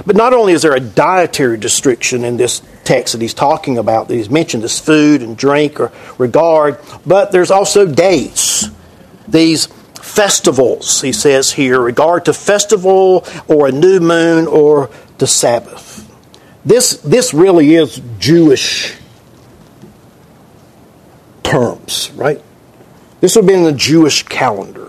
[0.06, 4.08] But not only is there a dietary restriction in this text that he's talking about,
[4.08, 6.78] that he's mentioned this food and drink or regard,
[7.08, 8.70] but there's also dates.
[9.28, 16.08] These festivals, he says here, regard to festival or a new moon or the Sabbath.
[16.64, 18.96] This, this really is Jewish
[21.42, 22.44] terms, right?
[23.22, 24.89] This would be in the Jewish calendar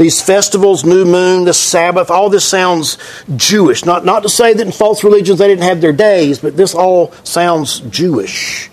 [0.00, 2.96] these festivals, new moon, the Sabbath, all this sounds
[3.36, 3.84] Jewish.
[3.84, 6.74] Not, not to say that in false religions they didn't have their days, but this
[6.74, 8.70] all sounds Jewish.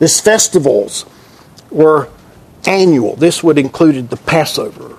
[0.00, 1.06] These festivals
[1.70, 2.10] were
[2.66, 3.16] annual.
[3.16, 4.98] This would include the Passover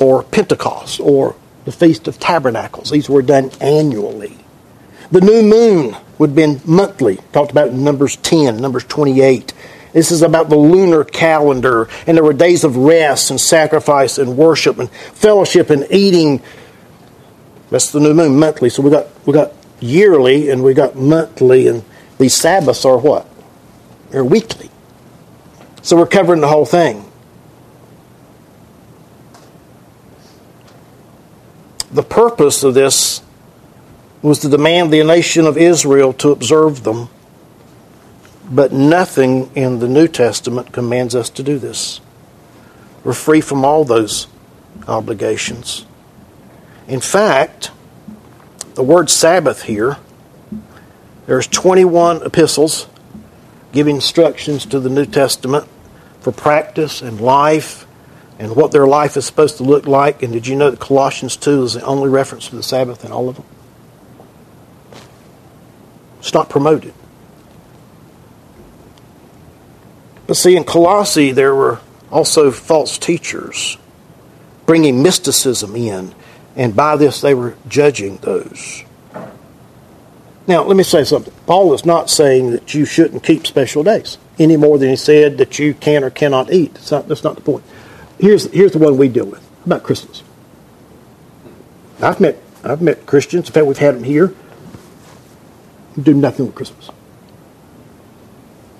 [0.00, 2.90] or Pentecost or the Feast of Tabernacles.
[2.90, 4.38] These were done annually.
[5.10, 7.16] The new moon would have been monthly.
[7.32, 9.52] Talked about in Numbers 10, Numbers 28.
[9.92, 14.36] This is about the lunar calendar, and there were days of rest and sacrifice and
[14.36, 16.42] worship and fellowship and eating.
[17.70, 18.70] That's the new moon, monthly.
[18.70, 21.84] So we got we got yearly and we got monthly, and
[22.18, 23.26] these Sabbaths are what?
[24.10, 24.70] They're weekly.
[25.82, 27.04] So we're covering the whole thing.
[31.90, 33.22] The purpose of this
[34.20, 37.08] was to demand the nation of Israel to observe them,
[38.50, 42.00] but nothing in the New Testament commands us to do this.
[43.04, 44.26] We're free from all those
[44.86, 45.84] obligations.
[46.86, 47.70] In fact,
[48.74, 49.98] the word Sabbath here,
[51.26, 52.86] there's 21 epistles
[53.72, 55.68] giving instructions to the New Testament
[56.20, 57.86] for practice and life
[58.38, 60.22] and what their life is supposed to look like.
[60.22, 63.12] And did you know that Colossians 2 is the only reference to the Sabbath in
[63.12, 63.44] all of them?
[66.20, 66.94] It's not promoted.
[70.28, 71.80] But see, in Colossae, there were
[72.12, 73.78] also false teachers
[74.66, 76.14] bringing mysticism in,
[76.54, 78.84] and by this they were judging those.
[80.46, 81.32] Now, let me say something.
[81.46, 85.38] Paul is not saying that you shouldn't keep special days any more than he said
[85.38, 86.74] that you can or cannot eat.
[86.74, 87.64] That's not, that's not the point.
[88.20, 89.40] Here's, here's the one we deal with.
[89.40, 90.22] How about Christmas?
[92.02, 93.48] I've met, I've met Christians.
[93.48, 94.34] In fact, we've had them here.
[96.00, 96.90] Do nothing with Christmas.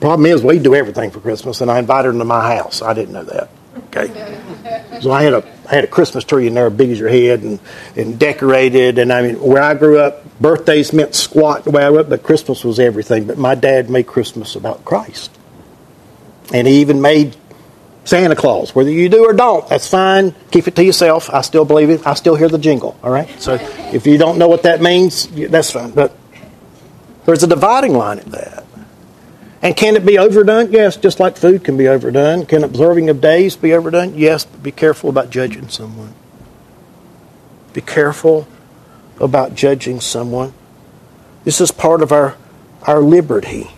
[0.00, 2.82] Problem is, we do everything for Christmas, and I invited them to my house.
[2.82, 3.50] I didn't know that.
[3.88, 7.08] Okay, so I had a I had a Christmas tree in there, big as your
[7.08, 7.58] head, and
[7.96, 8.98] and decorated.
[8.98, 12.08] And I mean, where I grew up, birthdays meant squat the way I grew up,
[12.08, 13.26] but Christmas was everything.
[13.26, 15.30] But my dad made Christmas about Christ,
[16.52, 17.36] and he even made
[18.04, 18.74] Santa Claus.
[18.74, 20.34] Whether you do or don't, that's fine.
[20.50, 21.28] Keep it to yourself.
[21.30, 22.06] I still believe it.
[22.06, 22.98] I still hear the jingle.
[23.02, 23.28] All right.
[23.40, 23.54] So
[23.92, 25.90] if you don't know what that means, that's fine.
[25.90, 26.16] But
[27.26, 28.64] there's a dividing line at that.
[29.60, 30.70] And can it be overdone?
[30.70, 32.46] Yes, just like food can be overdone.
[32.46, 34.16] Can observing of days be overdone?
[34.16, 36.14] Yes, but be careful about judging someone.
[37.72, 38.46] Be careful
[39.20, 40.52] about judging someone.
[41.44, 42.36] This is part of our,
[42.82, 43.70] our liberty.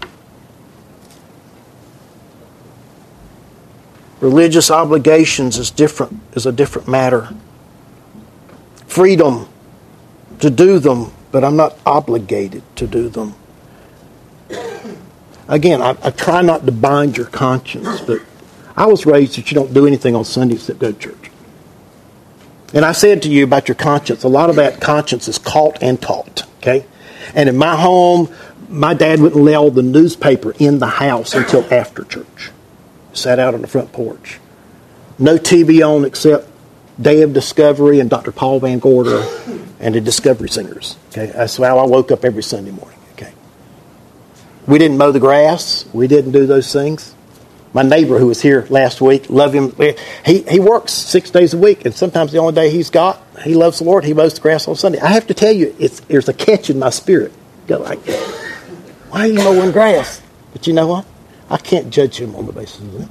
[4.20, 7.30] Religious obligations is different is a different matter.
[8.86, 9.48] Freedom
[10.40, 13.34] to do them, but I'm not obligated to do them.
[15.50, 18.20] Again, I, I try not to bind your conscience, but
[18.76, 21.30] I was raised that you don't do anything on Sundays except go to church.
[22.72, 25.82] And I said to you about your conscience, a lot of that conscience is caught
[25.82, 26.44] and taught.
[26.58, 26.86] Okay?
[27.34, 28.32] And in my home,
[28.68, 32.52] my dad wouldn't allow the newspaper in the house until after church.
[33.12, 34.38] Sat out on the front porch.
[35.18, 36.46] No TV on except
[37.02, 38.30] Day of Discovery and Dr.
[38.30, 39.26] Paul Van Gorder
[39.80, 40.96] and the Discovery Singers.
[41.08, 41.26] Okay?
[41.26, 42.99] That's how I woke up every Sunday morning.
[44.70, 45.84] We didn't mow the grass.
[45.92, 47.12] We didn't do those things.
[47.72, 49.74] My neighbor who was here last week, love him.
[50.24, 53.54] He, he works six days a week, and sometimes the only day he's got, he
[53.54, 54.04] loves the Lord.
[54.04, 55.00] He mows the grass on Sunday.
[55.00, 57.32] I have to tell you, it's, there's a catch in my spirit.
[57.66, 57.98] Go like,
[59.10, 60.22] why are you mowing grass?
[60.52, 61.04] But you know what?
[61.48, 63.08] I can't judge him on the basis of that.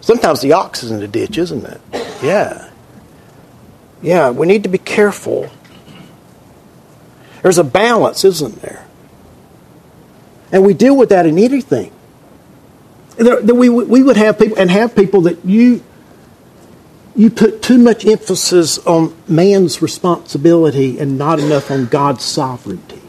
[0.00, 1.80] Sometimes the ox is in the ditch, isn't it?
[2.22, 2.70] Yeah.
[4.00, 5.50] Yeah, we need to be careful.
[7.42, 8.85] There's a balance, isn't there?
[10.56, 11.92] And we deal with that in anything.
[13.18, 15.84] We, we would have people, and have people that you,
[17.14, 23.02] you put too much emphasis on man's responsibility and not enough on God's sovereignty.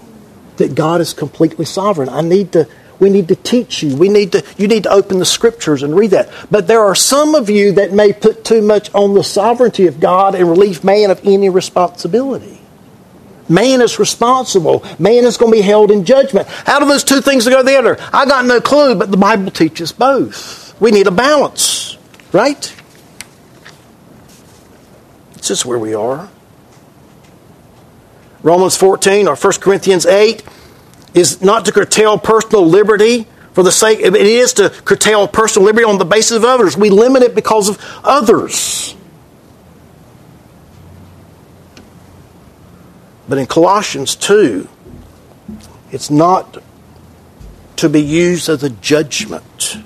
[0.57, 2.09] That God is completely sovereign.
[2.09, 2.67] I need to,
[2.99, 3.95] we need to teach you.
[3.95, 6.29] We need to, you need to open the scriptures and read that.
[6.51, 10.01] But there are some of you that may put too much on the sovereignty of
[10.01, 12.59] God and relieve man of any responsibility.
[13.49, 14.83] Man is responsible.
[14.99, 16.47] Man is going to be held in judgment.
[16.47, 17.97] How do those two things go together?
[18.13, 20.79] I got no clue, but the Bible teaches both.
[20.81, 21.97] We need a balance,
[22.31, 22.75] right?
[25.35, 26.29] It's just where we are.
[28.43, 30.43] Romans 14 or 1 Corinthians 8
[31.13, 33.27] is not to curtail personal liberty
[33.57, 36.77] for the sake, it is to curtail personal liberty on the basis of others.
[36.77, 38.95] We limit it because of others.
[43.27, 44.67] But in Colossians 2,
[45.91, 46.61] it's not
[47.77, 49.77] to be used as a judgment.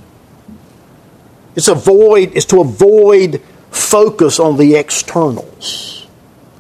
[1.56, 6.08] It's avoid it's to avoid focus on the externals.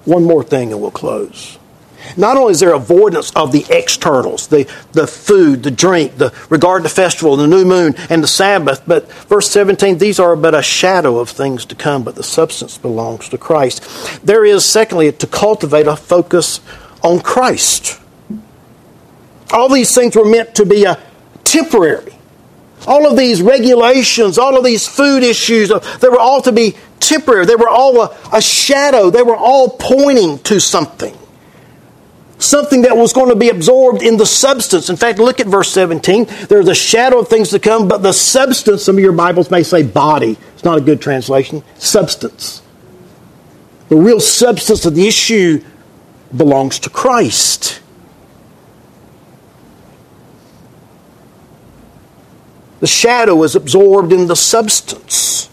[0.05, 1.57] One more thing and we'll close.
[2.17, 6.83] Not only is there avoidance of the externals, the, the food, the drink, the regard
[6.83, 10.61] to festival, the new moon, and the Sabbath, but verse 17, these are but a
[10.61, 13.83] shadow of things to come, but the substance belongs to Christ.
[14.25, 16.61] There is, secondly, to cultivate a focus
[17.03, 17.99] on Christ.
[19.51, 20.97] All these things were meant to be a
[21.43, 22.13] temporary.
[22.87, 26.75] All of these regulations, all of these food issues, uh, they were all to be
[26.99, 27.45] temporary.
[27.45, 29.09] They were all a, a shadow.
[29.09, 31.15] They were all pointing to something.
[32.41, 34.89] Something that was going to be absorbed in the substance.
[34.89, 36.25] In fact, look at verse 17.
[36.49, 39.61] There's a shadow of things to come, but the substance, some of your Bibles may
[39.61, 40.37] say body.
[40.55, 41.61] It's not a good translation.
[41.75, 42.63] Substance.
[43.89, 45.63] The real substance of the issue
[46.35, 47.79] belongs to Christ.
[52.79, 55.47] The shadow is absorbed in the substance.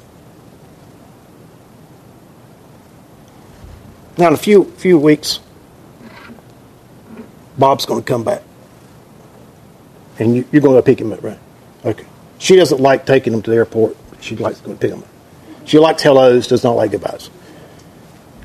[4.17, 5.41] Now, in a few, few weeks,
[7.59, 8.43] Bob's going to come back.
[10.19, 11.39] And you, are going to pick him up, right?
[11.85, 12.07] Okay.
[12.39, 13.97] She doesn't like taking him to the airport.
[14.21, 15.09] She likes going to pick him up.
[15.65, 17.31] She likes hellos, does not like goodbyes.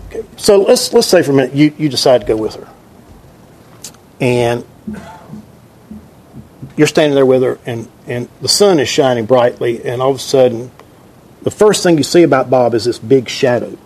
[0.08, 0.24] Okay.
[0.38, 2.68] So let's, let's say for a minute you, you decide to go with her.
[4.20, 4.66] And
[6.76, 10.16] you're standing there with her, and, and the sun is shining brightly, and all of
[10.18, 10.72] a sudden,
[11.44, 13.78] the first thing you see about Bob is this big shadow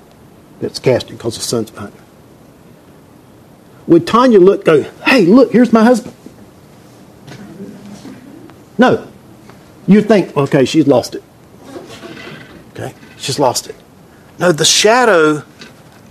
[0.61, 2.03] that's casting because the sun's behind him.
[3.87, 6.13] Would Tanya look, go, hey, look, here's my husband?
[8.77, 9.07] No.
[9.87, 11.23] You think, okay, she's lost it.
[12.71, 13.75] Okay, she's lost it.
[14.37, 15.43] No, the shadow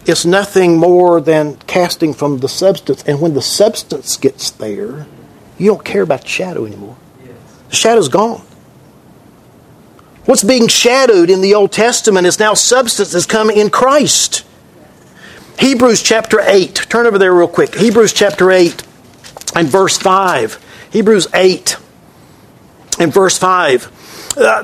[0.06, 3.04] is nothing more than casting from the substance.
[3.04, 5.06] And when the substance gets there,
[5.58, 6.96] you don't care about the shadow anymore.
[7.68, 8.42] The shadow's gone.
[10.24, 14.44] What's being shadowed in the Old Testament is now substance that's come in Christ.
[15.58, 16.74] Hebrews chapter 8.
[16.88, 17.74] Turn over there real quick.
[17.74, 18.82] Hebrews chapter 8
[19.54, 20.88] and verse 5.
[20.90, 21.76] Hebrews 8
[22.98, 23.92] and verse 5.
[24.36, 24.62] Uh,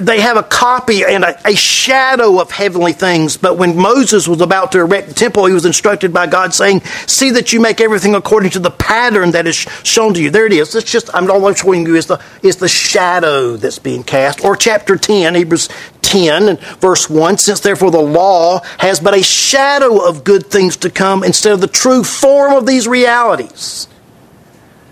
[0.00, 3.38] they have a copy and a, a, shadow of heavenly things.
[3.38, 6.82] But when Moses was about to erect the temple, he was instructed by God, saying,
[7.06, 10.44] "See that you make everything according to the pattern that is shown to you." There
[10.44, 10.74] it is.
[10.74, 14.44] It's just I'm all I'm showing you is the is the shadow that's being cast.
[14.44, 15.68] Or chapter ten, Hebrews
[16.08, 17.36] ten and verse one.
[17.36, 21.60] Since therefore the law has but a shadow of good things to come instead of
[21.60, 23.86] the true form of these realities.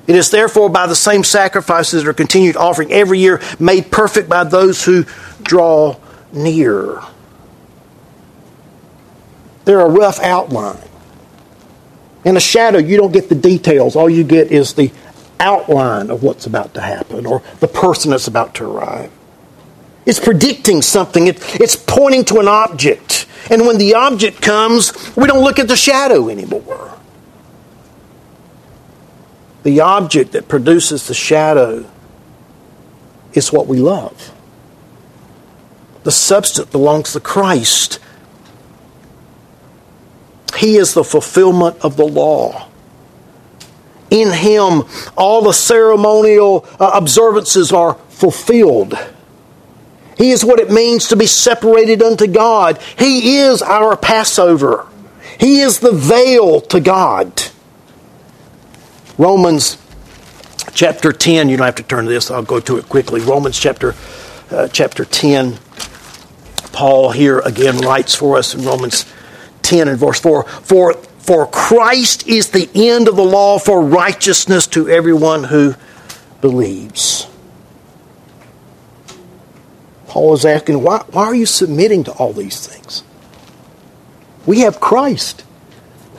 [0.07, 4.29] It is therefore by the same sacrifices that are continued offering every year made perfect
[4.29, 5.05] by those who
[5.43, 5.97] draw
[6.33, 7.01] near.
[9.65, 10.79] They're a rough outline.
[12.25, 13.97] In a shadow, you don't get the details.
[13.97, 14.93] All you get is the
[15.41, 19.11] outline of what's about to happen or the person that's about to arrive.
[20.07, 23.27] It's predicting something, it's pointing to an object.
[23.51, 26.97] And when the object comes, we don't look at the shadow anymore
[29.67, 31.85] the object that produces the shadow
[33.33, 34.33] is what we love.
[36.05, 37.99] The substance belongs to Christ.
[40.57, 42.69] He is the fulfillment of the law.
[44.09, 44.85] In Him,
[45.17, 48.97] all the ceremonial uh, observances are fulfilled.
[50.17, 52.81] He is what it means to be separated unto God.
[52.99, 54.87] He is our Passover.
[55.39, 57.43] He is the veil to God.
[59.19, 59.79] Romans
[60.73, 63.21] chapter 10, you don't have to turn to this, I'll go to it quickly.
[63.21, 63.95] Romans chapter,
[64.51, 65.59] uh, chapter 10,
[66.73, 69.07] Paul here again writes for us in Romans
[69.63, 74.67] 10 and verse 4 For, for Christ is the end of the law for righteousness
[74.69, 75.75] to everyone who
[76.41, 77.27] believes.
[80.17, 83.03] Paul is asking, why, why are you submitting to all these things?
[84.47, 85.45] We have Christ.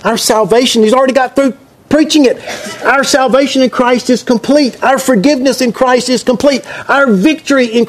[0.03, 1.57] Our salvation, He's already got through
[1.89, 2.37] preaching it.
[2.83, 4.83] Our salvation in Christ is complete.
[4.83, 6.61] Our forgiveness in Christ is complete.
[6.87, 7.85] Our victory in